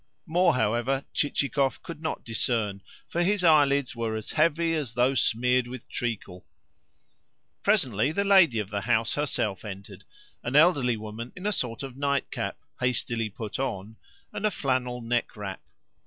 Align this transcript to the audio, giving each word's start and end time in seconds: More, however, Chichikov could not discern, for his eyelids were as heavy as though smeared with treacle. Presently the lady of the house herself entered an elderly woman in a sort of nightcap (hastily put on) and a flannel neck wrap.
More, 0.25 0.55
however, 0.55 1.05
Chichikov 1.13 1.83
could 1.83 2.01
not 2.01 2.25
discern, 2.25 2.81
for 3.07 3.21
his 3.21 3.43
eyelids 3.43 3.95
were 3.95 4.15
as 4.15 4.31
heavy 4.31 4.73
as 4.73 4.95
though 4.95 5.13
smeared 5.13 5.67
with 5.67 5.87
treacle. 5.89 6.43
Presently 7.61 8.11
the 8.11 8.25
lady 8.25 8.57
of 8.57 8.71
the 8.71 8.81
house 8.81 9.13
herself 9.13 9.63
entered 9.63 10.03
an 10.41 10.55
elderly 10.55 10.97
woman 10.97 11.31
in 11.35 11.45
a 11.45 11.51
sort 11.51 11.83
of 11.83 11.97
nightcap 11.97 12.57
(hastily 12.79 13.29
put 13.29 13.59
on) 13.59 13.95
and 14.33 14.43
a 14.43 14.49
flannel 14.49 15.01
neck 15.01 15.37
wrap. 15.37 15.61